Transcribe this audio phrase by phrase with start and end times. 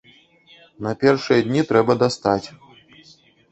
[0.85, 2.47] На першыя дні трэба дастаць.